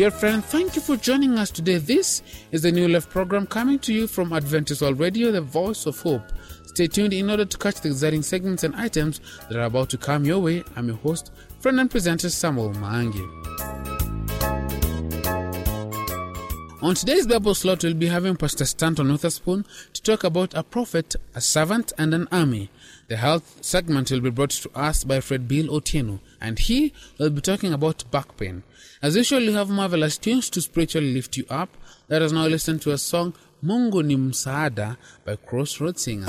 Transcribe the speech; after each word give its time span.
Dear 0.00 0.10
friend, 0.10 0.42
thank 0.42 0.76
you 0.76 0.80
for 0.80 0.96
joining 0.96 1.36
us 1.36 1.50
today. 1.50 1.76
This 1.76 2.22
is 2.52 2.62
the 2.62 2.72
New 2.72 2.88
Life 2.88 3.10
program 3.10 3.46
coming 3.46 3.78
to 3.80 3.92
you 3.92 4.06
from 4.06 4.32
Adventist 4.32 4.80
World 4.80 4.98
Radio, 4.98 5.30
the 5.30 5.42
voice 5.42 5.84
of 5.84 6.00
hope. 6.00 6.22
Stay 6.68 6.86
tuned 6.86 7.12
in 7.12 7.28
order 7.28 7.44
to 7.44 7.58
catch 7.58 7.82
the 7.82 7.90
exciting 7.90 8.22
segments 8.22 8.64
and 8.64 8.74
items 8.76 9.20
that 9.50 9.58
are 9.58 9.66
about 9.66 9.90
to 9.90 9.98
come 9.98 10.24
your 10.24 10.38
way. 10.38 10.64
I'm 10.74 10.88
your 10.88 10.96
host, 10.96 11.30
friend 11.58 11.78
and 11.78 11.90
presenter 11.90 12.30
Samuel 12.30 12.70
Maangi. 12.76 13.26
On 16.80 16.94
today's 16.94 17.26
Bible 17.26 17.54
slot, 17.54 17.84
we'll 17.84 17.92
be 17.92 18.06
having 18.06 18.36
Pastor 18.36 18.64
Stanton 18.64 19.12
Witherspoon 19.12 19.66
to 19.92 20.00
talk 20.00 20.24
about 20.24 20.54
a 20.54 20.62
prophet, 20.62 21.14
a 21.34 21.42
servant, 21.42 21.92
and 21.98 22.14
an 22.14 22.26
army. 22.32 22.70
The 23.10 23.16
health 23.16 23.58
segment 23.60 24.12
will 24.12 24.20
be 24.20 24.30
brought 24.30 24.50
to 24.50 24.70
us 24.72 25.02
by 25.02 25.18
Fred 25.18 25.48
Bill 25.48 25.66
Otieno, 25.66 26.20
and 26.40 26.56
he 26.60 26.92
will 27.18 27.30
be 27.30 27.40
talking 27.40 27.72
about 27.72 28.08
back 28.12 28.36
pain. 28.36 28.62
As 29.02 29.16
usual, 29.16 29.40
you 29.40 29.52
have 29.54 29.68
marvelous 29.68 30.16
tunes 30.16 30.48
to 30.50 30.60
spiritually 30.60 31.12
lift 31.12 31.36
you 31.36 31.44
up. 31.50 31.76
Let 32.08 32.22
us 32.22 32.30
now 32.30 32.46
listen 32.46 32.78
to 32.78 32.92
a 32.92 32.98
song, 32.98 33.34
Mungu 33.64 34.04
ni 34.04 34.14
Msaada, 34.14 34.96
by 35.24 35.34
Crossroad 35.34 35.98
Singers. 35.98 36.28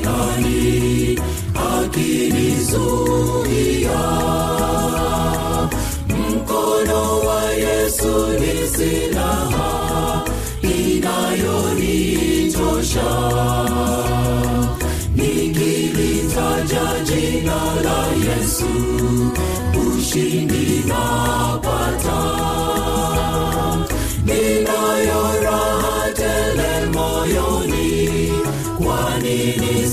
ni 0.00 0.04
nani 0.04 1.18
akinizuia? 1.78 4.00
Mkono 6.08 7.18
wa 7.20 7.42
Yesu 7.52 8.26
ni 8.40 8.68
silaha 8.68 10.24
inayonitosha, 10.62 13.10
nikilitaja 15.16 16.86
jina 17.04 17.56
la 17.84 17.98
Yesu 18.26 18.70
ushindi 19.98 20.66
napata 20.88 22.20
ninayo 24.24 25.22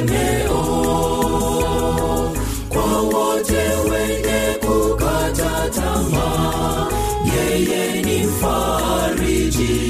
Eneo 0.00 0.62
kwa 2.68 3.00
wote 3.02 3.62
wenye 3.90 4.54
kukata 4.60 5.70
tamaa, 5.74 6.86
yeye 7.36 8.02
ni 8.02 8.24
mfariji, 8.26 9.80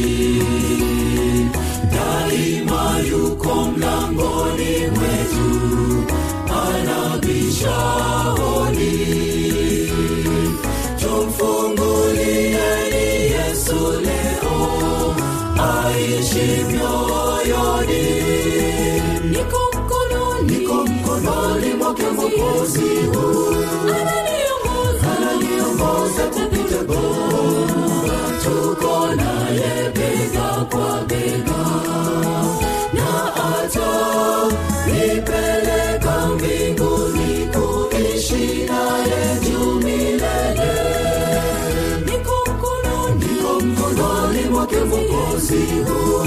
daima 1.93 2.99
yuko 3.11 3.55
mlangoni 3.55 4.77
mwetu, 4.95 5.51
anabisha 6.67 7.71
hodi. 8.37 9.20
usi 22.63 23.07
huu 23.15 23.55
ananiongoza 23.91 25.13
ananiongoza 25.17 26.23
kupita 26.35 26.83
boma 26.87 28.21
tuko 28.45 29.07
naye 29.17 29.91
bega 29.95 30.67
kwa 30.71 31.03
bega 31.09 31.63
na 32.93 33.35
ata 33.35 33.91
nipeleka 34.87 36.27
mbinguni 36.35 37.49
kuishi 37.53 38.47
naye 38.69 39.41
juu 39.51 39.75
milele 39.75 40.73
niko 42.07 42.35
mkononi 42.51 43.25
niko 43.25 43.61
mkononi 43.61 44.43
mwake 44.51 44.77
mwokozi 44.77 45.57
huu 45.89 46.27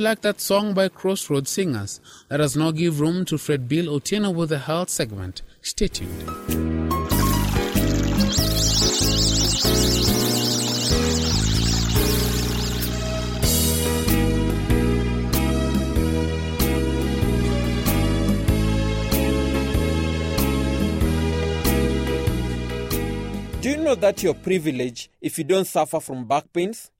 Hope 0.00 0.22
that 0.22 0.40
song 0.40 0.72
by 0.72 0.88
Crossroads 0.88 1.50
Singers. 1.50 2.00
Let 2.30 2.40
us 2.40 2.56
now 2.56 2.70
give 2.70 3.00
room 3.00 3.26
to 3.26 3.36
Fred 3.36 3.68
Bill 3.68 3.84
Otieno 3.84 4.34
with 4.34 4.48
the 4.48 4.58
health 4.58 4.88
segment. 4.88 5.42
Stay 5.60 5.88
tuned. 5.88 6.26
Do 23.60 23.68
you 23.68 23.76
know 23.76 23.94
that 23.96 24.22
you're 24.22 24.32
privileged 24.32 25.10
if 25.20 25.36
you 25.36 25.44
don't 25.44 25.66
suffer 25.66 26.00
from 26.00 26.26
back 26.26 26.50
pains? 26.54 26.90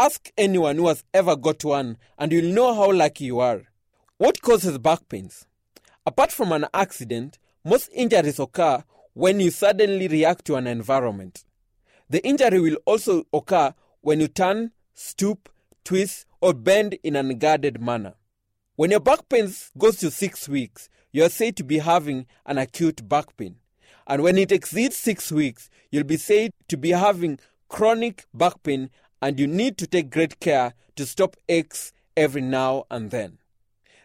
Ask 0.00 0.32
anyone 0.38 0.76
who 0.76 0.88
has 0.88 1.04
ever 1.12 1.36
got 1.36 1.62
one 1.62 1.98
and 2.16 2.32
you'll 2.32 2.54
know 2.54 2.72
how 2.74 2.90
lucky 2.90 3.26
you 3.26 3.40
are. 3.40 3.64
What 4.16 4.40
causes 4.40 4.78
back 4.78 5.06
pains? 5.10 5.46
Apart 6.06 6.32
from 6.32 6.52
an 6.52 6.64
accident, 6.72 7.38
most 7.66 7.90
injuries 7.92 8.38
occur 8.38 8.82
when 9.12 9.40
you 9.40 9.50
suddenly 9.50 10.08
react 10.08 10.46
to 10.46 10.54
an 10.54 10.66
environment. 10.66 11.44
The 12.08 12.26
injury 12.26 12.60
will 12.60 12.78
also 12.86 13.24
occur 13.30 13.74
when 14.00 14.20
you 14.20 14.28
turn, 14.28 14.70
stoop, 14.94 15.50
twist, 15.84 16.24
or 16.40 16.54
bend 16.54 16.96
in 17.02 17.14
an 17.14 17.30
unguarded 17.30 17.78
manner. 17.78 18.14
When 18.76 18.92
your 18.92 19.00
back 19.00 19.28
pain 19.28 19.52
goes 19.76 19.98
to 19.98 20.10
six 20.10 20.48
weeks, 20.48 20.88
you 21.12 21.24
are 21.24 21.28
said 21.28 21.56
to 21.56 21.62
be 21.62 21.76
having 21.76 22.24
an 22.46 22.56
acute 22.56 23.06
back 23.06 23.36
pain. 23.36 23.56
And 24.06 24.22
when 24.22 24.38
it 24.38 24.50
exceeds 24.50 24.96
six 24.96 25.30
weeks, 25.30 25.68
you'll 25.90 26.04
be 26.04 26.16
said 26.16 26.52
to 26.68 26.78
be 26.78 26.92
having 26.92 27.38
chronic 27.68 28.24
back 28.32 28.62
pain 28.62 28.88
and 29.22 29.38
you 29.38 29.46
need 29.46 29.78
to 29.78 29.86
take 29.86 30.10
great 30.10 30.40
care 30.40 30.74
to 30.96 31.06
stop 31.06 31.36
aches 31.48 31.92
every 32.16 32.40
now 32.40 32.84
and 32.90 33.10
then. 33.10 33.38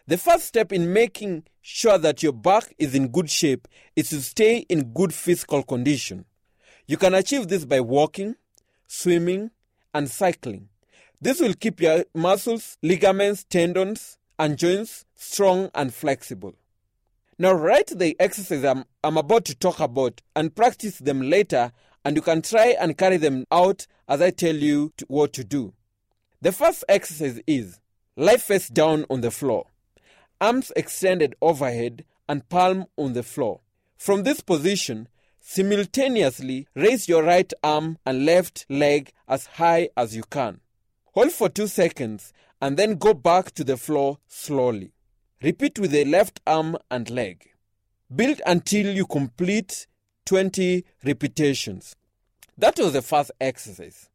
The 0.06 0.18
first 0.18 0.44
step 0.44 0.72
in 0.72 0.92
making 0.92 1.44
sure 1.60 1.98
that 1.98 2.22
your 2.22 2.32
back 2.32 2.74
is 2.78 2.94
in 2.94 3.08
good 3.08 3.28
shape 3.28 3.66
is 3.96 4.10
to 4.10 4.20
stay 4.20 4.58
in 4.68 4.92
good 4.92 5.12
physical 5.12 5.62
condition. 5.64 6.24
You 6.86 6.96
can 6.96 7.14
achieve 7.14 7.48
this 7.48 7.64
by 7.64 7.80
walking, 7.80 8.36
swimming, 8.86 9.50
and 9.92 10.08
cycling. 10.08 10.68
This 11.20 11.40
will 11.40 11.54
keep 11.54 11.80
your 11.80 12.04
muscles, 12.14 12.78
ligaments, 12.82 13.44
tendons, 13.44 14.18
and 14.38 14.56
joints 14.56 15.04
strong 15.16 15.70
and 15.74 15.92
flexible. 15.92 16.54
Now, 17.38 17.52
write 17.52 17.88
the 17.88 18.16
exercises 18.20 18.64
I'm, 18.64 18.84
I'm 19.02 19.16
about 19.16 19.44
to 19.46 19.54
talk 19.54 19.80
about 19.80 20.22
and 20.34 20.54
practice 20.54 20.98
them 20.98 21.20
later, 21.20 21.72
and 22.06 22.14
you 22.14 22.22
can 22.22 22.40
try 22.40 22.76
and 22.78 22.96
carry 22.96 23.16
them 23.16 23.44
out 23.50 23.88
as 24.08 24.22
I 24.22 24.30
tell 24.30 24.54
you 24.54 24.92
to, 24.98 25.04
what 25.08 25.32
to 25.32 25.42
do. 25.42 25.72
The 26.40 26.52
first 26.52 26.84
exercise 26.88 27.40
is 27.48 27.80
lie 28.16 28.36
face 28.36 28.68
down 28.68 29.06
on 29.10 29.22
the 29.22 29.32
floor, 29.32 29.66
arms 30.40 30.70
extended 30.76 31.34
overhead, 31.42 32.04
and 32.28 32.48
palm 32.48 32.86
on 32.96 33.14
the 33.14 33.24
floor. 33.24 33.58
From 33.98 34.22
this 34.22 34.40
position, 34.40 35.08
simultaneously 35.40 36.68
raise 36.76 37.08
your 37.08 37.24
right 37.24 37.52
arm 37.64 37.98
and 38.06 38.24
left 38.24 38.66
leg 38.68 39.10
as 39.26 39.46
high 39.46 39.88
as 39.96 40.14
you 40.14 40.22
can. 40.22 40.60
Hold 41.14 41.32
for 41.32 41.48
two 41.48 41.66
seconds 41.66 42.32
and 42.62 42.76
then 42.76 42.98
go 42.98 43.14
back 43.14 43.50
to 43.56 43.64
the 43.64 43.76
floor 43.76 44.18
slowly. 44.28 44.92
Repeat 45.42 45.80
with 45.80 45.90
the 45.90 46.04
left 46.04 46.38
arm 46.46 46.76
and 46.88 47.10
leg. 47.10 47.50
Build 48.14 48.40
until 48.46 48.94
you 48.94 49.06
complete 49.06 49.88
20 50.26 50.84
repetitions. 51.04 51.96
That 52.58 52.78
was 52.78 52.92
the 52.92 53.02
first 53.02 53.30
exercise. 53.40 54.10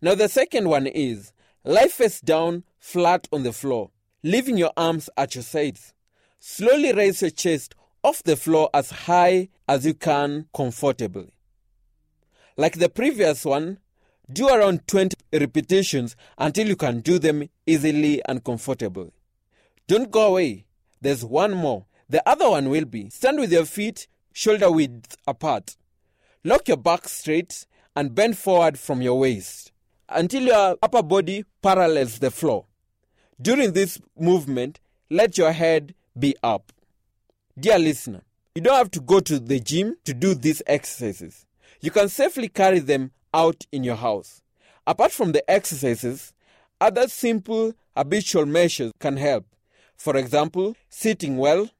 Now, 0.00 0.14
the 0.14 0.28
second 0.28 0.68
one 0.68 0.86
is 0.86 1.32
lie 1.64 1.88
face 1.88 2.20
down 2.20 2.64
flat 2.78 3.26
on 3.32 3.42
the 3.42 3.52
floor, 3.52 3.90
leaving 4.22 4.56
your 4.56 4.72
arms 4.76 5.10
at 5.16 5.34
your 5.34 5.42
sides. 5.42 5.92
Slowly 6.38 6.92
raise 6.92 7.22
your 7.22 7.30
chest 7.30 7.74
off 8.04 8.22
the 8.22 8.36
floor 8.36 8.70
as 8.72 8.90
high 8.90 9.48
as 9.68 9.84
you 9.84 9.94
can 9.94 10.46
comfortably. 10.54 11.32
Like 12.56 12.78
the 12.78 12.88
previous 12.88 13.44
one, 13.44 13.78
do 14.32 14.48
around 14.48 14.86
20 14.86 15.16
repetitions 15.32 16.16
until 16.38 16.68
you 16.68 16.76
can 16.76 17.00
do 17.00 17.18
them 17.18 17.48
easily 17.66 18.22
and 18.28 18.44
comfortably. 18.44 19.12
Don't 19.86 20.10
go 20.10 20.28
away. 20.28 20.66
There's 21.00 21.24
one 21.24 21.54
more. 21.54 21.86
The 22.08 22.26
other 22.28 22.50
one 22.50 22.68
will 22.68 22.84
be 22.84 23.10
stand 23.10 23.38
with 23.38 23.52
your 23.52 23.64
feet 23.64 24.06
shoulder 24.36 24.70
width 24.70 25.16
apart. 25.26 25.76
Lock 26.44 26.68
your 26.68 26.76
back 26.76 27.08
straight 27.08 27.66
and 27.96 28.14
bend 28.14 28.36
forward 28.36 28.78
from 28.78 29.00
your 29.00 29.18
waist 29.18 29.72
until 30.10 30.42
your 30.42 30.76
upper 30.82 31.02
body 31.02 31.46
parallels 31.62 32.18
the 32.18 32.30
floor. 32.30 32.66
During 33.40 33.72
this 33.72 33.98
movement, 34.14 34.78
let 35.08 35.38
your 35.38 35.52
head 35.52 35.94
be 36.18 36.36
up. 36.42 36.70
Dear 37.58 37.78
listener, 37.78 38.20
you 38.54 38.60
don't 38.60 38.76
have 38.76 38.90
to 38.90 39.00
go 39.00 39.20
to 39.20 39.38
the 39.38 39.58
gym 39.58 39.96
to 40.04 40.12
do 40.12 40.34
these 40.34 40.60
exercises. 40.66 41.46
You 41.80 41.90
can 41.90 42.10
safely 42.10 42.50
carry 42.50 42.80
them 42.80 43.12
out 43.32 43.64
in 43.72 43.84
your 43.84 43.96
house. 43.96 44.42
Apart 44.86 45.12
from 45.12 45.32
the 45.32 45.50
exercises, 45.50 46.34
other 46.78 47.08
simple 47.08 47.72
habitual 47.96 48.44
measures 48.44 48.92
can 49.00 49.16
help. 49.16 49.46
For 49.96 50.14
example, 50.14 50.76
sitting 50.90 51.38
well, 51.38 51.70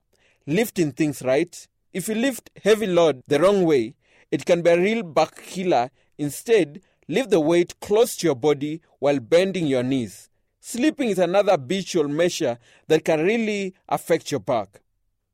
lifting 0.46 0.92
things 0.92 1.20
right. 1.20 1.68
If 1.96 2.08
you 2.08 2.14
lift 2.14 2.50
heavy 2.62 2.86
load 2.86 3.22
the 3.26 3.40
wrong 3.40 3.64
way, 3.64 3.94
it 4.30 4.44
can 4.44 4.60
be 4.60 4.68
a 4.68 4.78
real 4.78 5.02
back 5.02 5.34
killer. 5.42 5.90
Instead, 6.18 6.82
lift 7.08 7.30
the 7.30 7.40
weight 7.40 7.80
close 7.80 8.16
to 8.16 8.26
your 8.26 8.34
body 8.34 8.82
while 8.98 9.18
bending 9.18 9.66
your 9.66 9.82
knees. 9.82 10.28
Sleeping 10.60 11.08
is 11.08 11.18
another 11.18 11.52
habitual 11.52 12.06
measure 12.06 12.58
that 12.88 13.06
can 13.06 13.24
really 13.24 13.74
affect 13.88 14.30
your 14.30 14.40
back. 14.40 14.82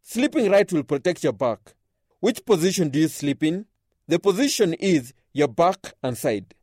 Sleeping 0.02 0.52
right 0.52 0.72
will 0.72 0.84
protect 0.84 1.24
your 1.24 1.32
back. 1.32 1.74
Which 2.20 2.46
position 2.46 2.90
do 2.90 3.00
you 3.00 3.08
sleep 3.08 3.42
in? 3.42 3.66
The 4.06 4.20
position 4.20 4.74
is 4.74 5.14
your 5.32 5.48
back 5.48 5.94
and 6.00 6.16
side. 6.16 6.54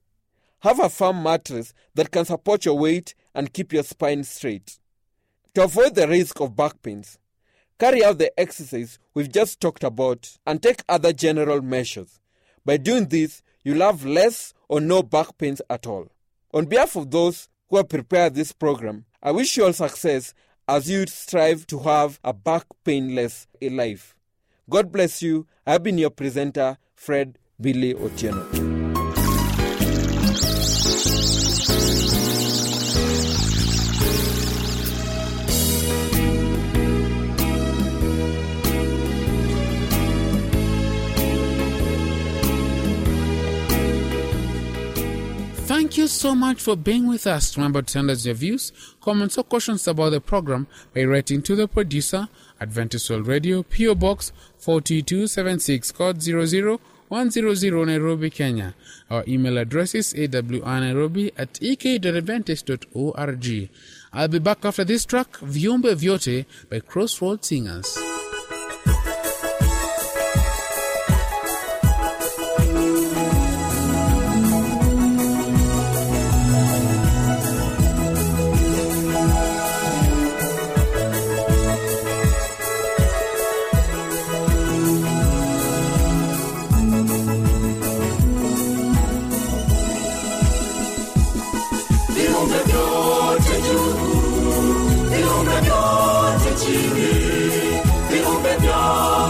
have 0.62 0.80
a 0.80 0.88
firm 0.88 1.22
mattress 1.22 1.74
that 1.96 2.10
can 2.10 2.24
support 2.24 2.64
your 2.64 2.78
weight 2.78 3.16
and 3.36 3.52
keep 3.52 3.74
your 3.74 3.84
spine 3.84 4.24
straight. 4.24 4.80
To 5.56 5.66
avoid 5.66 5.96
the 5.96 6.08
risk 6.08 6.40
of 6.40 6.56
back 6.56 6.82
pains, 6.82 7.19
carry 7.80 8.04
out 8.04 8.18
the 8.18 8.38
exercise 8.40 9.00
we've 9.14 9.32
just 9.32 9.60
talked 9.60 9.84
about 9.84 10.38
and 10.46 10.62
take 10.62 10.84
other 10.90 11.14
general 11.14 11.62
measures. 11.62 12.20
By 12.66 12.78
doing 12.78 13.08
this, 13.08 13.42
you'll 13.64 13.82
have 13.82 14.06
less 14.06 14.54
or 14.68 14.82
no 14.82 15.02
back 15.02 15.38
pains 15.38 15.62
at 15.70 15.88
all. 15.88 16.08
On 16.54 16.66
behalf 16.66 16.96
of 16.96 17.10
those 17.10 17.48
who 17.70 17.78
have 17.78 17.90
prepared 17.90 18.36
this 18.36 18.52
program, 18.52 19.06
I 19.24 19.32
wish 19.32 19.56
you 19.58 19.66
all 19.66 19.74
success 19.74 20.34
as 20.68 20.90
you 20.90 21.06
strive 21.08 21.66
to 21.68 21.80
have 21.80 22.20
a 22.24 22.34
back 22.34 22.66
painless 22.84 23.48
life. 23.62 24.16
God 24.70 24.92
bless 24.92 25.22
you. 25.22 25.48
I've 25.66 25.84
been 25.84 25.98
your 25.98 26.12
presenter, 26.12 26.78
Fred 26.96 27.40
Billy 27.60 27.94
Otieno. 27.94 28.70
Thank 45.70 45.98
you 45.98 46.08
so 46.08 46.34
much 46.34 46.64
for 46.64 46.76
being 46.76 47.08
with 47.08 47.28
us. 47.28 47.56
Remember 47.56 47.84
to 47.84 47.92
send 47.92 48.10
us 48.10 48.26
your 48.26 48.34
views, 48.34 48.72
comments, 49.02 49.38
or 49.38 49.44
questions 49.44 49.88
about 49.88 50.10
the 50.10 50.20
program 50.20 50.66
by 50.96 51.04
writing 51.04 51.44
to 51.44 51.56
the 51.56 51.68
producer, 51.68 52.28
Adventist 52.60 53.08
World 53.12 53.28
Radio, 53.28 53.62
PO 53.62 53.94
Box 53.94 54.32
4276, 54.58 55.92
code 55.92 56.24
00100 56.24 57.86
Nairobi, 57.86 58.32
Kenya. 58.32 58.74
Our 59.12 59.24
email 59.28 59.60
address 59.60 59.94
is 59.94 60.12
awnairobi 60.16 61.34
at 61.38 61.62
ek.adventist.org. 61.62 63.70
I'll 64.12 64.28
be 64.28 64.40
back 64.40 64.66
after 64.66 64.84
this 64.84 65.06
track, 65.06 65.34
Viumbe 65.34 65.94
Vyote 65.94 66.48
by 66.72 66.80
Crossroads 66.80 67.48
Singers. 67.48 68.09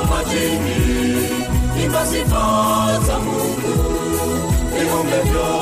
Majini, 0.10 1.28
imba 1.86 2.06
sifa 2.06 3.00
za 3.08 3.20
Mungu. 3.20 3.74
Viumbe 4.80 5.20
vyote 5.32 5.59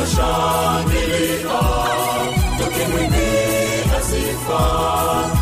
Na 0.00 0.06
sitoshangilia 0.06 1.60
tukimwimbia 2.58 4.02
sifa 4.02 5.39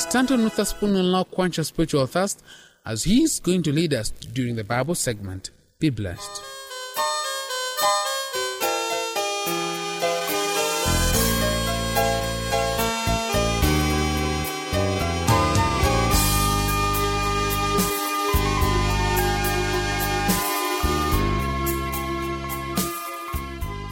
Pastor 0.00 0.12
Stanton 0.12 0.44
Witherspoon 0.44 0.94
will 0.94 1.12
now 1.12 1.24
quench 1.24 1.58
your 1.58 1.64
spiritual 1.64 2.06
thirst 2.06 2.42
as 2.86 3.04
he 3.04 3.22
is 3.22 3.38
going 3.38 3.62
to 3.64 3.70
lead 3.70 3.92
us 3.92 4.08
during 4.08 4.56
the 4.56 4.64
Bible 4.64 4.94
segment. 4.94 5.50
Be 5.78 5.90
blessed. 5.90 6.40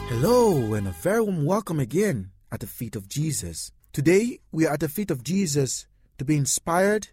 Hello, 0.09 0.73
and 0.73 0.88
a 0.88 0.92
very 0.92 1.21
warm 1.21 1.44
welcome 1.44 1.79
again 1.79 2.31
at 2.51 2.61
the 2.61 2.66
feet 2.66 2.97
of 2.97 3.11
Jesus. 3.11 3.73
Today, 3.92 4.40
we 4.51 4.66
are 4.66 4.73
at 4.73 4.81
the 4.81 4.88
feet 4.88 5.11
of 5.11 5.23
Jesus 5.23 5.87
to 6.18 6.24
be 6.24 6.37
inspired 6.37 7.09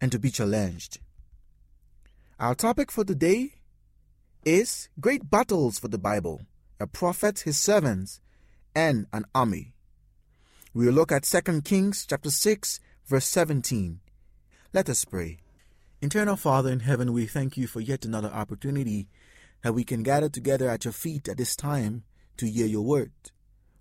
and 0.00 0.10
to 0.12 0.18
be 0.18 0.30
challenged. 0.30 1.00
Our 2.38 2.54
topic 2.54 2.90
for 2.90 3.04
today 3.04 3.54
is 4.44 4.88
Great 5.00 5.30
Battles 5.30 5.78
for 5.78 5.88
the 5.88 5.98
Bible, 5.98 6.42
a 6.80 6.86
prophet, 6.86 7.40
his 7.40 7.58
servants, 7.58 8.20
and 8.74 9.06
an 9.12 9.24
army. 9.34 9.74
We 10.72 10.86
will 10.86 10.94
look 10.94 11.12
at 11.12 11.24
2 11.24 11.62
Kings 11.62 12.06
chapter 12.08 12.30
6, 12.30 12.80
verse 13.06 13.26
17. 13.26 14.00
Let 14.72 14.88
us 14.88 15.04
pray. 15.04 15.38
Eternal 16.00 16.36
Father 16.36 16.70
in 16.70 16.80
heaven, 16.80 17.12
we 17.12 17.26
thank 17.26 17.56
you 17.56 17.66
for 17.66 17.80
yet 17.80 18.04
another 18.04 18.30
opportunity 18.30 19.08
that 19.62 19.74
we 19.74 19.84
can 19.84 20.02
gather 20.02 20.28
together 20.28 20.68
at 20.68 20.84
your 20.84 20.92
feet 20.92 21.28
at 21.28 21.36
this 21.36 21.54
time 21.54 22.04
to 22.36 22.48
hear 22.48 22.66
your 22.66 22.82
word. 22.82 23.12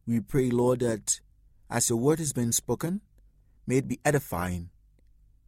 We 0.05 0.19
pray, 0.19 0.49
Lord, 0.49 0.81
that 0.81 1.19
as 1.69 1.89
your 1.89 1.97
word 1.97 2.19
has 2.19 2.33
been 2.33 2.51
spoken, 2.51 3.01
may 3.65 3.77
it 3.77 3.87
be 3.87 3.99
edifying 4.03 4.69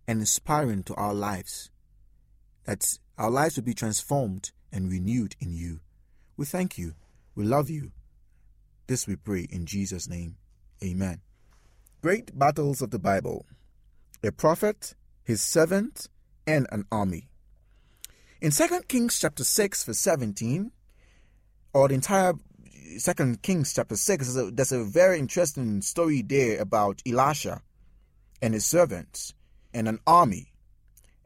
and 0.07 0.19
inspiring 0.19 0.83
to 0.83 0.95
our 0.95 1.13
lives, 1.13 1.69
that 2.65 2.97
our 3.17 3.29
lives 3.29 3.55
will 3.55 3.63
be 3.63 3.73
transformed 3.73 4.51
and 4.71 4.91
renewed 4.91 5.35
in 5.39 5.53
you. 5.53 5.79
We 6.35 6.45
thank 6.45 6.77
you. 6.77 6.93
We 7.35 7.45
love 7.45 7.69
you. 7.69 7.91
This 8.87 9.07
we 9.07 9.15
pray 9.15 9.47
in 9.49 9.65
Jesus' 9.65 10.09
name. 10.09 10.35
Amen. 10.83 11.21
Great 12.01 12.37
battles 12.37 12.81
of 12.81 12.91
the 12.91 12.99
Bible 12.99 13.45
a 14.25 14.31
prophet, 14.31 14.95
his 15.23 15.41
servant, 15.41 16.07
and 16.47 16.65
an 16.71 16.85
army. 16.91 17.27
In 18.41 18.51
2 18.51 18.81
Kings 18.87 19.19
chapter 19.19 19.43
6, 19.43 19.83
verse 19.83 19.99
17, 19.99 20.71
or 21.73 21.87
the 21.89 21.95
entire 21.95 22.33
2 22.99 23.37
Kings 23.41 23.73
chapter 23.73 23.95
6, 23.95 24.33
there's 24.33 24.47
a, 24.47 24.51
there's 24.51 24.71
a 24.71 24.83
very 24.83 25.19
interesting 25.19 25.81
story 25.81 26.21
there 26.21 26.61
about 26.61 27.01
Elisha 27.05 27.61
and 28.43 28.53
his 28.53 28.65
servants 28.65 29.33
and 29.73 29.87
an 29.87 29.99
army. 30.05 30.51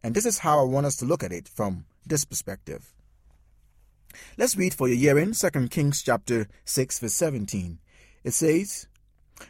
And 0.03 0.13
this 0.13 0.27
is 0.27 0.37
how 0.37 0.59
I 0.59 0.65
want 0.65 0.85
us 0.85 0.95
to 0.97 1.05
look 1.05 1.23
at 1.23 1.33
it 1.33 1.47
from 1.47 1.85
this 2.05 2.23
perspective. 2.23 2.93
Let's 4.37 4.55
read 4.55 4.75
for 4.75 4.87
your 4.87 4.97
hearing 4.97 5.33
2 5.33 5.67
Kings 5.69 6.03
chapter 6.03 6.47
6, 6.65 6.99
verse 6.99 7.13
17. 7.13 7.79
It 8.23 8.31
says, 8.31 8.87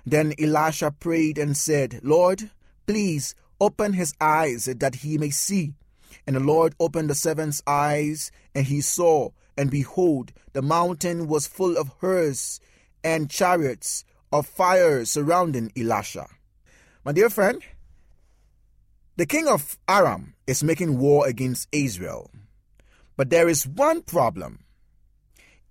Then 0.06 0.34
Elisha 0.40 0.92
prayed 0.92 1.38
and 1.38 1.58
said, 1.58 2.00
Lord, 2.04 2.52
please 2.86 3.36
open 3.60 3.94
his 3.94 4.14
eyes 4.22 4.64
that 4.66 4.96
he 4.96 5.18
may 5.18 5.30
see. 5.30 5.74
And 6.26 6.38
the 6.38 6.40
Lord 6.40 6.74
opened 6.80 7.10
the 7.10 7.16
servant's 7.16 7.62
eyes, 7.68 8.32
and 8.56 8.68
he 8.68 8.80
saw, 8.80 9.32
and 9.58 9.70
behold, 9.70 10.32
the 10.54 10.62
mountain 10.62 11.28
was 11.28 11.48
full 11.48 11.76
of 11.76 11.92
hearse 12.00 12.62
and 13.04 13.30
chariots 13.30 14.06
of 14.32 14.48
fire 14.48 15.04
surrounding 15.04 15.74
Elisha. 15.76 16.28
My 17.08 17.14
dear 17.14 17.30
friend, 17.30 17.64
the 19.16 19.26
king 19.26 19.48
of 19.48 19.78
Aram 19.88 20.34
is 20.46 20.62
making 20.62 20.98
war 20.98 21.26
against 21.26 21.70
Israel. 21.72 22.30
But 23.16 23.30
there 23.30 23.48
is 23.48 23.66
one 23.66 24.02
problem 24.02 24.66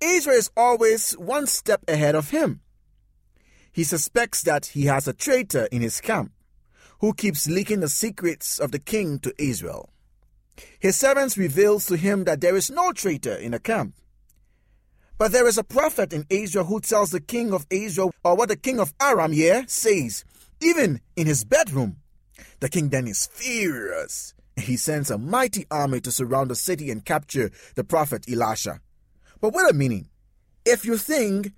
Israel 0.00 0.38
is 0.38 0.50
always 0.56 1.12
one 1.12 1.46
step 1.46 1.82
ahead 1.86 2.14
of 2.14 2.30
him. 2.30 2.62
He 3.70 3.84
suspects 3.84 4.40
that 4.44 4.64
he 4.72 4.86
has 4.86 5.06
a 5.06 5.12
traitor 5.12 5.68
in 5.70 5.82
his 5.82 6.00
camp 6.00 6.32
who 7.00 7.12
keeps 7.12 7.46
leaking 7.46 7.80
the 7.80 7.90
secrets 7.90 8.58
of 8.58 8.72
the 8.72 8.78
king 8.78 9.18
to 9.18 9.34
Israel. 9.36 9.90
His 10.78 10.96
servants 10.96 11.36
reveals 11.36 11.84
to 11.84 11.98
him 11.98 12.24
that 12.24 12.40
there 12.40 12.56
is 12.56 12.70
no 12.70 12.92
traitor 12.92 13.34
in 13.34 13.50
the 13.50 13.60
camp. 13.60 13.94
But 15.18 15.32
there 15.32 15.46
is 15.46 15.58
a 15.58 15.64
prophet 15.64 16.14
in 16.14 16.24
Israel 16.30 16.64
who 16.64 16.80
tells 16.80 17.10
the 17.10 17.20
king 17.20 17.52
of 17.52 17.66
Israel 17.68 18.14
or 18.24 18.36
what 18.36 18.48
the 18.48 18.56
king 18.56 18.80
of 18.80 18.94
Aram 18.98 19.32
here 19.32 19.64
says, 19.68 20.24
even 20.60 21.00
in 21.16 21.26
his 21.26 21.44
bedroom. 21.44 21.96
The 22.60 22.68
king 22.68 22.88
then 22.88 23.06
is 23.06 23.26
furious. 23.26 24.34
He 24.56 24.76
sends 24.76 25.10
a 25.10 25.18
mighty 25.18 25.66
army 25.70 26.00
to 26.00 26.10
surround 26.10 26.50
the 26.50 26.54
city 26.54 26.90
and 26.90 27.04
capture 27.04 27.50
the 27.74 27.84
prophet 27.84 28.26
Elisha. 28.30 28.80
But 29.40 29.52
wait 29.52 29.70
a 29.70 29.74
minute. 29.74 30.06
If 30.64 30.84
you 30.84 30.96
think 30.96 31.52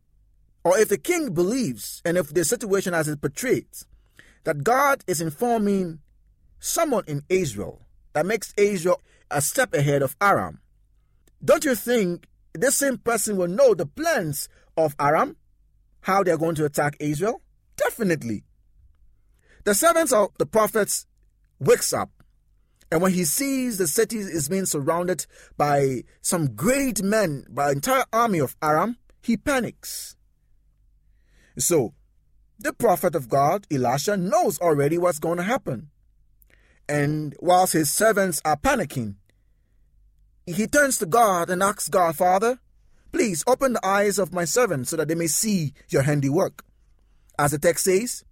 or 0.65 0.79
if 0.79 0.89
the 0.89 0.99
king 0.99 1.33
believes, 1.33 2.03
and 2.05 2.19
if 2.19 2.35
the 2.35 2.45
situation 2.45 2.93
as 2.93 3.09
it 3.09 3.21
portrays, 3.21 3.87
that 4.45 4.65
God 4.65 5.03
is 5.07 5.21
informing 5.21 6.01
someone 6.59 7.05
in 7.07 7.23
Israel 7.29 7.83
that 8.13 8.27
makes 8.27 8.53
Israel 8.57 9.01
a 9.31 9.41
step 9.41 9.73
ahead 9.73 10.03
of 10.03 10.17
Aram, 10.21 10.61
don't 11.45 11.65
you 11.65 11.75
think 11.75 12.27
this 12.53 12.77
same 12.77 12.99
person 12.99 13.37
will 13.37 13.49
know 13.49 13.75
the 13.75 13.87
plans 13.87 14.49
of 14.77 14.95
Aram? 14.99 15.37
How 16.01 16.23
they're 16.23 16.37
going 16.37 16.57
to 16.57 16.65
attack 16.65 16.97
Israel? 16.99 17.41
Definitely. 17.77 18.45
The 19.69 19.75
servants 19.75 20.15
of 20.15 20.31
the 20.39 20.47
prophets 20.47 21.05
wakes 21.61 21.93
up 21.93 22.09
and 22.91 23.03
when 23.03 23.13
he 23.13 23.27
sees 23.27 23.77
the 23.77 23.87
city 23.87 24.17
is 24.17 24.49
being 24.49 24.65
surrounded 24.65 25.27
by 25.59 26.05
some 26.23 26.55
great 26.55 27.03
men, 27.03 27.45
by 27.51 27.67
an 27.67 27.77
entire 27.77 28.07
army 28.11 28.39
of 28.39 28.57
Aram, 28.63 28.97
he 29.21 29.37
panics. 29.37 30.17
So, 31.59 31.93
the 32.59 32.73
prophet 32.73 33.15
of 33.15 33.29
God, 33.29 33.67
Elisha, 33.71 34.17
knows 34.17 34.59
already 34.59 34.97
what's 34.97 35.19
going 35.19 35.37
to 35.37 35.43
happen. 35.43 35.91
And 36.89 37.37
whilst 37.39 37.75
his 37.75 37.93
servants 37.93 38.41
are 38.47 38.57
panicking, 38.57 39.17
he 40.47 40.67
turns 40.67 40.97
to 40.97 41.05
God 41.05 41.51
and 41.51 41.63
asks 41.63 41.91
God, 41.91 42.17
Father, 42.17 42.59
please 43.13 43.45
open 43.47 43.75
the 43.75 43.87
eyes 43.87 44.19
of 44.19 44.33
my 44.33 44.47
servants 44.47 44.89
so 44.89 44.97
that 44.97 45.09
they 45.09 45.15
may 45.15 45.27
see 45.27 45.75
your 45.91 46.05
handiwork. 46.05 46.65
As 47.39 47.51
the 47.51 47.59
text 47.59 47.85
says, 47.85 48.25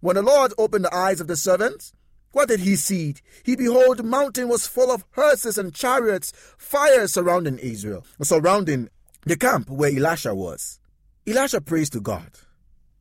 when 0.00 0.16
the 0.16 0.22
Lord 0.22 0.52
opened 0.58 0.84
the 0.84 0.94
eyes 0.94 1.20
of 1.20 1.26
the 1.26 1.36
servants, 1.36 1.92
what 2.32 2.48
did 2.48 2.60
he 2.60 2.76
see? 2.76 3.16
He 3.42 3.56
behold 3.56 3.98
the 3.98 4.02
mountain 4.02 4.48
was 4.48 4.66
full 4.66 4.90
of 4.90 5.04
horses 5.14 5.58
and 5.58 5.74
chariots, 5.74 6.32
fire 6.58 7.06
surrounding 7.08 7.58
Israel, 7.58 8.04
surrounding 8.22 8.88
the 9.24 9.36
camp 9.36 9.68
where 9.68 9.94
Elisha 9.94 10.34
was. 10.34 10.78
Elisha 11.26 11.60
prays 11.60 11.90
to 11.90 12.00
God, 12.00 12.30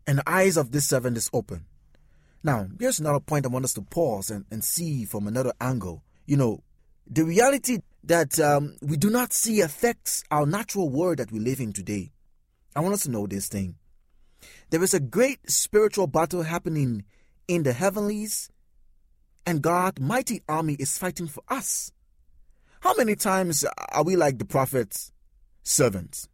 and 0.07 0.19
the 0.19 0.29
eyes 0.29 0.57
of 0.57 0.71
this 0.71 0.87
servant 0.87 1.15
is 1.15 1.29
open. 1.31 1.65
Now, 2.43 2.67
here's 2.79 2.99
another 2.99 3.19
point 3.19 3.45
I 3.45 3.49
want 3.49 3.65
us 3.65 3.73
to 3.73 3.81
pause 3.81 4.29
and, 4.29 4.45
and 4.49 4.63
see 4.63 5.05
from 5.05 5.27
another 5.27 5.53
angle. 5.59 6.03
You 6.25 6.37
know, 6.37 6.63
the 7.05 7.23
reality 7.23 7.79
that 8.03 8.39
um, 8.39 8.77
we 8.81 8.97
do 8.97 9.09
not 9.09 9.33
see 9.33 9.61
affects 9.61 10.23
our 10.31 10.45
natural 10.45 10.89
world 10.89 11.17
that 11.17 11.31
we 11.31 11.39
live 11.39 11.59
in 11.59 11.73
today. 11.73 12.11
I 12.75 12.79
want 12.79 12.93
us 12.93 13.03
to 13.03 13.11
know 13.11 13.27
this 13.27 13.47
thing. 13.47 13.75
There 14.69 14.83
is 14.83 14.93
a 14.93 14.99
great 14.99 15.49
spiritual 15.49 16.07
battle 16.07 16.43
happening 16.43 17.03
in 17.47 17.63
the 17.63 17.73
heavenlies 17.73 18.51
and 19.45 19.63
God's 19.63 19.99
mighty 19.99 20.43
army, 20.47 20.75
is 20.75 20.97
fighting 20.97 21.27
for 21.27 21.41
us. 21.47 21.91
How 22.81 22.93
many 22.93 23.15
times 23.15 23.65
are 23.91 24.03
we 24.03 24.15
like 24.15 24.37
the 24.37 24.45
prophet's 24.45 25.11
servants? 25.63 26.27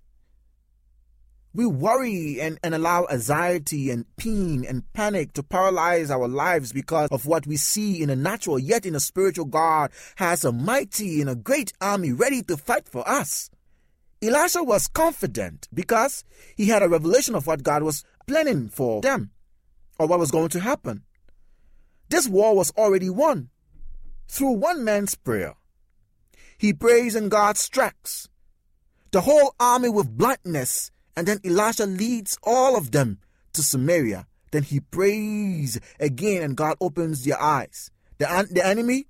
We 1.54 1.66
worry 1.66 2.42
and, 2.42 2.60
and 2.62 2.76
allow 2.76 3.08
anxiety 3.10 3.90
and 3.90 4.04
pain 4.18 4.66
and 4.68 4.92
panic 4.92 5.32
to 5.34 5.44
paralyze 5.44 6.12
our 6.12 6.28
lives 6.28 6.74
because 6.74 7.08
of 7.12 7.26
what 7.26 7.48
we 7.48 7.56
see 7.56 8.04
in 8.04 8.10
a 8.10 8.16
natural, 8.18 8.60
yet 8.60 8.86
in 8.86 8.94
a 8.94 9.00
spiritual 9.00 9.46
God 9.46 9.92
has 10.18 10.44
a 10.44 10.52
mighty 10.52 11.22
and 11.22 11.30
a 11.30 11.36
great 11.36 11.72
army 11.80 12.12
ready 12.12 12.42
to 12.44 12.58
fight 12.58 12.90
for 12.90 13.08
us. 13.08 13.50
Elisha 14.28 14.64
was 14.64 14.88
confident 14.88 15.68
because 15.74 16.24
he 16.56 16.68
had 16.68 16.84
a 16.84 16.90
revelation 16.90 17.36
of 17.36 17.48
what 17.48 17.64
God 17.64 17.84
was 17.84 18.04
planning 18.28 18.70
for 18.70 19.02
them 19.02 19.32
or 20.00 20.08
what 20.08 20.20
was 20.20 20.32
going 20.32 20.50
to 20.50 20.60
happen. 20.60 21.04
This 22.10 22.28
war 22.28 22.56
was 22.56 22.72
already 22.72 23.10
won 23.10 23.50
through 24.28 24.54
one 24.54 24.84
man's 24.84 25.16
prayer. 25.16 25.56
He 26.58 26.74
prays 26.74 27.16
and 27.16 27.30
God 27.30 27.58
strikes 27.58 28.30
the 29.16 29.22
whole 29.22 29.56
army 29.62 29.88
with 29.88 30.18
blindness, 30.18 30.92
and 31.16 31.26
then 31.26 31.40
Elisha 31.46 31.86
leads 31.86 32.38
all 32.44 32.76
of 32.76 32.92
them 32.92 33.20
to 33.54 33.64
Samaria. 33.64 34.28
Then 34.52 34.64
he 34.64 34.82
prays 34.82 35.80
again, 36.02 36.44
and 36.44 36.58
God 36.58 36.76
opens 36.82 37.24
their 37.24 37.42
eyes. 37.42 37.92
The, 38.18 38.46
the 38.52 38.66
enemy 38.66 39.08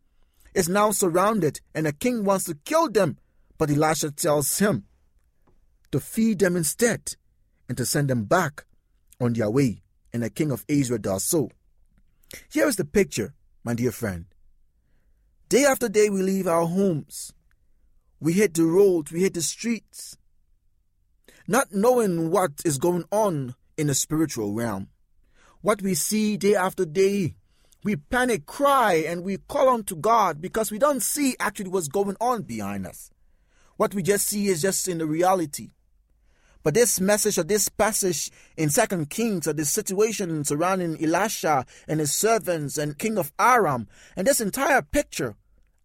is 0.53 0.69
now 0.69 0.91
surrounded, 0.91 1.59
and 1.73 1.87
the 1.87 1.91
king 1.91 2.23
wants 2.23 2.45
to 2.45 2.53
kill 2.53 2.87
them, 2.87 3.17
but 3.57 3.71
Elisha 3.71 4.11
tells 4.11 4.59
him 4.59 4.85
to 5.95 6.01
feed 6.01 6.39
them 6.39 6.57
instead 6.57 7.15
and 7.69 7.77
to 7.77 7.85
send 7.85 8.09
them 8.09 8.25
back 8.25 8.65
on 9.21 9.31
their 9.31 9.49
way. 9.49 9.81
And 10.11 10.23
the 10.23 10.29
king 10.29 10.51
of 10.51 10.65
Israel 10.67 10.99
does 10.99 11.23
so. 11.23 11.49
Here 12.51 12.67
is 12.67 12.75
the 12.75 12.83
picture, 12.83 13.33
my 13.63 13.75
dear 13.75 13.93
friend. 13.93 14.25
Day 15.47 15.63
after 15.63 15.87
day, 15.87 16.09
we 16.09 16.21
leave 16.21 16.47
our 16.47 16.65
homes. 16.65 17.31
We 18.19 18.33
hit 18.33 18.55
the 18.55 18.65
roads, 18.65 19.13
we 19.13 19.21
hit 19.21 19.35
the 19.35 19.41
streets, 19.41 20.17
not 21.47 21.73
knowing 21.73 22.29
what 22.29 22.51
is 22.65 22.77
going 22.77 23.05
on 23.09 23.55
in 23.77 23.87
the 23.87 23.95
spiritual 23.95 24.53
realm. 24.53 24.89
What 25.61 25.81
we 25.81 25.93
see 25.95 26.35
day 26.35 26.55
after 26.55 26.85
day, 26.85 27.35
we 27.85 27.95
panic, 27.95 28.45
cry, 28.45 29.05
and 29.07 29.23
we 29.23 29.37
call 29.37 29.69
on 29.69 29.83
to 29.85 29.95
God 29.95 30.41
because 30.41 30.71
we 30.71 30.79
don't 30.79 31.01
see 31.01 31.37
actually 31.39 31.69
what's 31.69 31.87
going 31.87 32.17
on 32.19 32.41
behind 32.41 32.85
us. 32.85 33.11
What 33.77 33.93
we 33.93 34.03
just 34.03 34.27
see 34.27 34.47
is 34.47 34.61
just 34.61 34.89
in 34.89 34.97
the 34.97 35.05
reality. 35.05 35.71
But 36.65 36.73
this 36.73 36.99
message 36.99 37.37
or 37.37 37.43
this 37.43 37.69
passage 37.69 38.31
in 38.57 38.71
Second 38.71 39.11
Kings 39.11 39.47
or 39.47 39.53
this 39.53 39.69
situation 39.69 40.43
surrounding 40.43 40.97
Elisha 40.99 41.63
and 41.87 41.99
his 41.99 42.11
servants 42.11 42.79
and 42.79 42.97
King 42.97 43.19
of 43.19 43.31
Aram 43.37 43.87
and 44.15 44.25
this 44.25 44.41
entire 44.41 44.81
picture, 44.81 45.35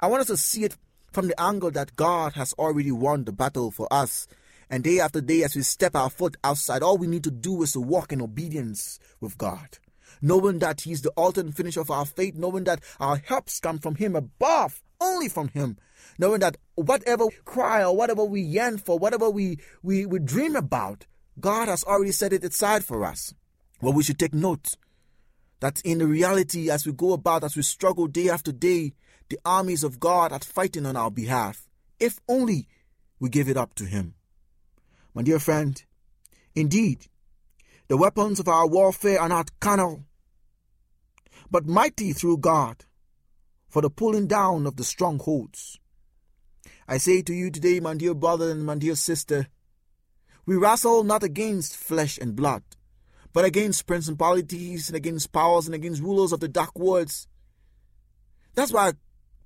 I 0.00 0.06
want 0.06 0.22
us 0.22 0.28
to 0.28 0.38
see 0.38 0.64
it 0.64 0.78
from 1.12 1.28
the 1.28 1.38
angle 1.38 1.70
that 1.72 1.96
God 1.96 2.32
has 2.32 2.54
already 2.54 2.90
won 2.92 3.24
the 3.24 3.32
battle 3.32 3.70
for 3.70 3.92
us. 3.92 4.26
And 4.70 4.82
day 4.82 5.00
after 5.00 5.20
day, 5.20 5.42
as 5.42 5.54
we 5.54 5.60
step 5.60 5.94
our 5.94 6.08
foot 6.08 6.38
outside, 6.42 6.82
all 6.82 6.96
we 6.96 7.06
need 7.06 7.24
to 7.24 7.30
do 7.30 7.62
is 7.62 7.72
to 7.72 7.80
walk 7.80 8.10
in 8.10 8.22
obedience 8.22 8.98
with 9.20 9.36
God. 9.36 9.76
Knowing 10.22 10.60
that 10.60 10.80
He's 10.80 11.02
the 11.02 11.12
ultimate 11.14 11.56
finisher 11.56 11.82
of 11.82 11.90
our 11.90 12.06
faith, 12.06 12.36
knowing 12.36 12.64
that 12.64 12.80
our 12.98 13.16
helps 13.16 13.60
come 13.60 13.80
from 13.80 13.96
Him 13.96 14.16
above, 14.16 14.80
only 15.00 15.28
from 15.28 15.48
Him, 15.48 15.78
knowing 16.18 16.40
that 16.40 16.56
whatever 16.74 17.26
we 17.26 17.36
cry 17.44 17.82
or 17.82 17.96
whatever 17.96 18.24
we 18.24 18.40
yearn 18.40 18.78
for, 18.78 18.98
whatever 18.98 19.30
we, 19.30 19.58
we, 19.82 20.06
we 20.06 20.18
dream 20.18 20.56
about, 20.56 21.06
God 21.38 21.68
has 21.68 21.84
already 21.84 22.12
set 22.12 22.32
it 22.32 22.44
aside 22.44 22.84
for 22.84 23.04
us. 23.04 23.34
Well, 23.80 23.92
we 23.92 24.02
should 24.02 24.18
take 24.18 24.34
note 24.34 24.76
that 25.60 25.80
in 25.84 26.06
reality, 26.06 26.70
as 26.70 26.86
we 26.86 26.92
go 26.92 27.12
about, 27.12 27.44
as 27.44 27.56
we 27.56 27.62
struggle 27.62 28.06
day 28.06 28.28
after 28.28 28.52
day, 28.52 28.92
the 29.28 29.38
armies 29.44 29.84
of 29.84 30.00
God 30.00 30.32
are 30.32 30.40
fighting 30.40 30.86
on 30.86 30.96
our 30.96 31.10
behalf, 31.10 31.68
if 31.98 32.18
only 32.28 32.66
we 33.18 33.28
give 33.28 33.48
it 33.48 33.56
up 33.56 33.74
to 33.76 33.84
Him. 33.84 34.14
My 35.14 35.22
dear 35.22 35.38
friend, 35.38 35.82
indeed, 36.54 37.06
the 37.88 37.96
weapons 37.96 38.40
of 38.40 38.48
our 38.48 38.66
warfare 38.66 39.20
are 39.20 39.28
not 39.28 39.50
carnal, 39.60 40.04
but 41.50 41.66
mighty 41.66 42.12
through 42.12 42.38
God 42.38 42.84
for 43.70 43.80
the 43.80 43.88
pulling 43.88 44.26
down 44.26 44.66
of 44.66 44.76
the 44.76 44.84
strongholds. 44.84 45.78
I 46.88 46.98
say 46.98 47.22
to 47.22 47.32
you 47.32 47.50
today, 47.50 47.78
my 47.78 47.94
dear 47.94 48.14
brother 48.14 48.50
and 48.50 48.66
my 48.66 48.74
dear 48.74 48.96
sister, 48.96 49.46
we 50.44 50.56
wrestle 50.56 51.04
not 51.04 51.22
against 51.22 51.76
flesh 51.76 52.18
and 52.18 52.34
blood, 52.34 52.64
but 53.32 53.44
against 53.44 53.86
principalities 53.86 54.88
and 54.88 54.96
against 54.96 55.30
powers 55.30 55.66
and 55.66 55.74
against 55.74 56.02
rulers 56.02 56.32
of 56.32 56.40
the 56.40 56.48
dark 56.48 56.76
worlds. 56.76 57.28
That's 58.56 58.72
why 58.72 58.94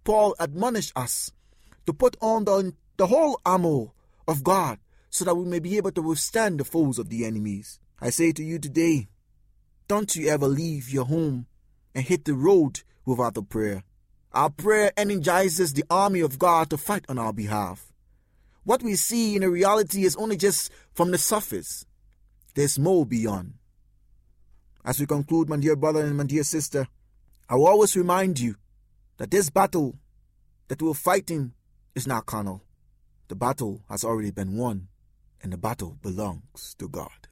Paul 0.05 0.35
admonished 0.41 0.93
us 0.97 1.31
to 1.85 1.93
put 1.93 2.17
on 2.23 2.47
the, 2.47 2.73
the 2.97 3.09
whole 3.09 3.41
armor 3.45 3.89
of 4.27 4.43
God 4.43 4.79
so 5.11 5.27
that 5.27 5.35
we 5.35 5.45
may 5.45 5.59
be 5.59 5.77
able 5.77 5.93
to 5.93 6.03
withstand 6.03 6.59
the 6.59 6.65
foes 6.65 6.99
of 6.99 7.11
the 7.11 7.27
enemies. 7.27 7.79
I 8.01 8.09
say 8.09 8.33
to 8.33 8.43
you 8.43 8.59
today, 8.59 9.09
don't 9.87 10.17
you 10.17 10.29
ever 10.29 10.49
leave 10.49 10.89
your 10.89 11.05
home 11.05 11.47
and 11.95 12.05
hit 12.05 12.25
the 12.25 12.35
road 12.35 12.81
without 13.05 13.37
a 13.37 13.43
prayer. 13.43 13.85
Our 14.35 14.51
prayer 14.51 14.91
energizes 14.97 15.73
the 15.73 15.85
army 15.89 16.19
of 16.19 16.41
God 16.41 16.69
to 16.71 16.77
fight 16.77 17.05
on 17.09 17.19
our 17.21 17.33
behalf. 17.33 17.93
What 18.65 18.83
we 18.83 18.97
see 18.97 19.37
in 19.37 19.43
the 19.43 19.49
reality 19.49 20.05
is 20.05 20.17
only 20.17 20.37
just 20.37 20.73
from 20.93 21.13
the 21.13 21.19
surface. 21.19 21.87
There's 22.57 22.77
more 22.77 23.07
beyond. 23.07 23.55
As 24.85 24.99
we 24.99 25.07
conclude, 25.07 25.49
my 25.49 25.57
dear 25.57 25.77
brother 25.77 26.01
and 26.01 26.17
my 26.17 26.25
dear 26.25 26.43
sister, 26.43 26.89
I 27.49 27.55
will 27.55 27.69
always 27.69 27.97
remind 27.97 28.41
you 28.41 28.57
that 29.19 29.31
this 29.31 29.51
battle 29.51 29.95
that 30.67 30.83
we're 30.83 30.95
fighting 30.95 31.53
is 31.95 32.09
not 32.09 32.27
carnal. 32.27 32.65
The 33.29 33.37
battle 33.37 33.85
has 33.89 34.03
already 34.03 34.33
been 34.33 34.57
won, 34.57 34.89
and 35.43 35.53
the 35.53 35.59
battle 35.59 35.97
belongs 36.03 36.75
to 36.81 36.89
God. 36.89 37.29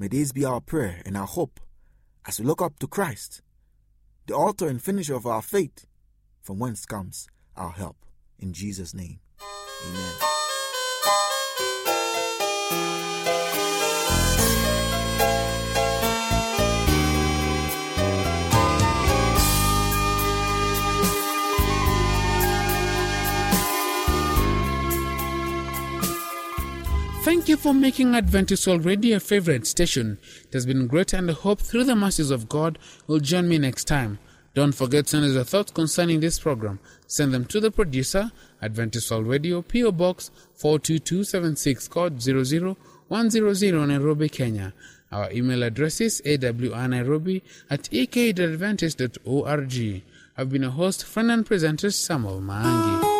May 0.00 0.08
this 0.08 0.32
be 0.32 0.44
our 0.44 0.60
prayer 0.60 1.02
and 1.06 1.16
our 1.16 1.26
hope 1.26 1.60
as 2.26 2.40
we 2.40 2.46
look 2.46 2.60
up 2.60 2.80
to 2.80 2.88
Christ, 2.88 3.42
the 4.26 4.34
author 4.34 4.66
and 4.66 4.82
finisher 4.82 5.14
of 5.14 5.24
our 5.24 5.40
faith 5.40 5.86
from 6.46 6.60
whence 6.60 6.86
comes 6.86 7.26
our 7.56 7.72
help. 7.72 7.96
In 8.38 8.52
Jesus' 8.52 8.94
name, 8.94 9.18
amen. 9.88 10.12
Thank 27.22 27.48
you 27.48 27.56
for 27.56 27.74
making 27.74 28.14
Adventist 28.14 28.68
World 28.68 28.84
Radio 28.84 29.16
a 29.16 29.20
favorite 29.20 29.66
station. 29.66 30.18
It 30.44 30.52
has 30.52 30.64
been 30.64 30.86
great 30.86 31.12
and 31.12 31.28
I 31.28 31.34
hope 31.34 31.60
through 31.60 31.82
the 31.82 31.96
mercies 31.96 32.30
of 32.30 32.48
God 32.48 32.78
you'll 33.08 33.18
join 33.18 33.48
me 33.48 33.58
next 33.58 33.86
time. 33.86 34.20
Don't 34.56 34.72
forget 34.72 35.06
send 35.06 35.24
us 35.26 35.34
your 35.34 35.44
thoughts 35.44 35.70
concerning 35.70 36.20
this 36.20 36.38
program. 36.38 36.78
Send 37.06 37.34
them 37.34 37.44
to 37.44 37.60
the 37.60 37.70
producer, 37.70 38.32
Adventist 38.62 39.10
World 39.10 39.26
Radio, 39.26 39.60
PO 39.60 39.92
Box 39.92 40.30
42276, 40.54 41.88
code 41.88 42.22
00100 42.22 43.86
Nairobi, 43.86 44.30
Kenya. 44.30 44.72
Our 45.12 45.30
email 45.30 45.62
address 45.62 46.00
is 46.00 46.22
awnairobi 46.24 47.42
at 47.68 47.92
ek.adventist.org. 47.92 50.02
I've 50.38 50.48
been 50.48 50.64
a 50.64 50.70
host, 50.70 51.04
friend, 51.04 51.30
and 51.30 51.44
presenter, 51.44 51.90
Samuel 51.90 52.40
Maangi. 52.40 53.15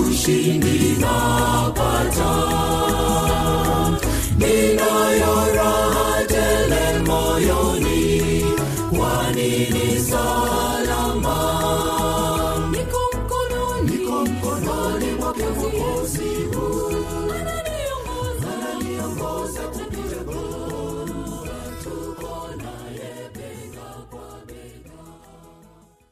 ushindi 0.00 0.96
napata. 1.00 2.32
Ninayo 4.38 5.49